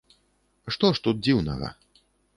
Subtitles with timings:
[0.77, 1.67] Што ж тут дзіўнага?!